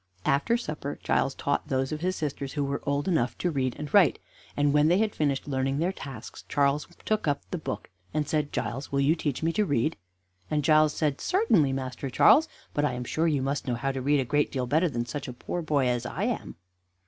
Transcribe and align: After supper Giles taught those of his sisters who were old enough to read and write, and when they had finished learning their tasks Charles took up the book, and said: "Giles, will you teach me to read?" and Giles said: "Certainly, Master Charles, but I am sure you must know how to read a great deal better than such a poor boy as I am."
After 0.25 0.57
supper 0.57 0.97
Giles 1.03 1.35
taught 1.35 1.67
those 1.67 1.91
of 1.91 2.01
his 2.01 2.15
sisters 2.15 2.53
who 2.53 2.63
were 2.65 2.81
old 2.87 3.07
enough 3.07 3.37
to 3.37 3.51
read 3.51 3.75
and 3.77 3.93
write, 3.93 4.17
and 4.57 4.73
when 4.73 4.87
they 4.87 4.97
had 4.97 5.13
finished 5.13 5.47
learning 5.47 5.77
their 5.77 5.91
tasks 5.91 6.43
Charles 6.49 6.87
took 7.05 7.27
up 7.27 7.41
the 7.51 7.59
book, 7.59 7.87
and 8.11 8.27
said: 8.27 8.51
"Giles, 8.51 8.91
will 8.91 8.99
you 9.01 9.15
teach 9.15 9.43
me 9.43 9.53
to 9.53 9.63
read?" 9.63 9.97
and 10.49 10.63
Giles 10.63 10.95
said: 10.95 11.21
"Certainly, 11.21 11.73
Master 11.73 12.09
Charles, 12.09 12.49
but 12.73 12.83
I 12.83 12.93
am 12.93 13.03
sure 13.03 13.27
you 13.27 13.43
must 13.43 13.67
know 13.67 13.75
how 13.75 13.91
to 13.91 14.01
read 14.01 14.19
a 14.19 14.25
great 14.25 14.51
deal 14.51 14.65
better 14.65 14.89
than 14.89 15.05
such 15.05 15.27
a 15.27 15.33
poor 15.33 15.61
boy 15.61 15.85
as 15.85 16.07
I 16.07 16.23
am." 16.23 16.55